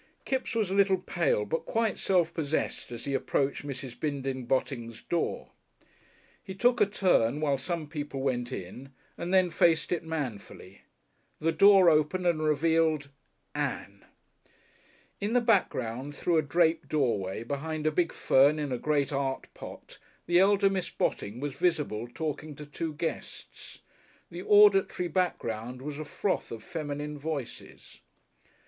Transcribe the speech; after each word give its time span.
Kipps 0.25 0.55
was 0.55 0.71
a 0.71 0.73
little 0.73 0.97
pale, 0.97 1.45
but 1.45 1.67
quite 1.67 1.99
self 1.99 2.33
possessed, 2.33 2.91
as 2.91 3.05
he 3.05 3.13
approached 3.13 3.63
Mrs. 3.67 3.99
Bindon 3.99 4.45
Botting's 4.45 5.03
door. 5.03 5.49
He 6.43 6.55
took 6.55 6.81
a 6.81 6.87
turn 6.87 7.39
while 7.39 7.59
some 7.59 7.85
people 7.87 8.21
went 8.21 8.51
in 8.51 8.89
and 9.15 9.31
then 9.31 9.51
faced 9.51 9.91
it 9.91 10.03
manfully. 10.03 10.81
The 11.37 11.51
door 11.51 11.87
opened 11.87 12.25
and 12.25 12.41
revealed 12.41 13.09
Ann! 13.53 14.03
In 15.19 15.33
the 15.33 15.39
background 15.39 16.15
through 16.15 16.37
a 16.37 16.41
draped 16.41 16.89
doorway 16.89 17.43
behind 17.43 17.85
a 17.85 17.91
big 17.91 18.11
fern 18.11 18.57
in 18.57 18.71
a 18.71 18.79
great 18.79 19.13
art 19.13 19.53
pot 19.53 19.99
the 20.25 20.39
elder 20.39 20.67
Miss 20.67 20.89
Botting 20.89 21.39
was 21.39 21.53
visible 21.53 22.07
talking 22.11 22.55
to 22.55 22.65
two 22.65 22.95
guests; 22.95 23.81
the 24.31 24.41
auditory 24.41 25.09
background 25.09 25.79
was 25.79 25.99
a 25.99 26.05
froth 26.05 26.51
of 26.51 26.63
feminine 26.63 27.19
voices.... 27.19 27.99